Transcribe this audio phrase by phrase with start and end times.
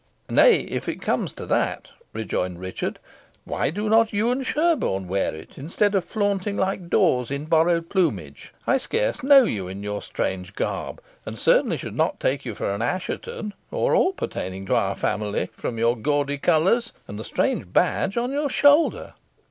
[0.31, 2.97] "Nay, if it comes to that," rejoined Richard,
[3.45, 7.87] "why do not you and Sherborne wear it, instead of flaunting like daws in borrowed
[7.87, 8.51] plumage?
[8.65, 12.73] I scarce know you in your strange garb, and certainly should not take you for
[12.73, 17.71] an Assheton, or aught pertaining to our family, from your gaudy colours and the strange
[17.71, 19.13] badge on your shoulder."